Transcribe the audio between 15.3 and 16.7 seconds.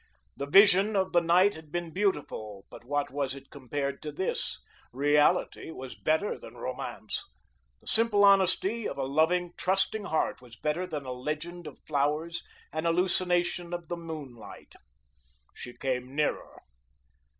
She came nearer.